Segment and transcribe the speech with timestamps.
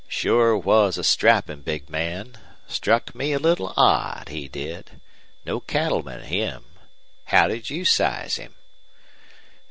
[0.07, 2.35] "Sure was a strappin' big man.
[2.65, 4.99] Struck me a little odd, he did.
[5.45, 6.65] No cattleman, him.
[7.25, 8.55] How'd you size him?"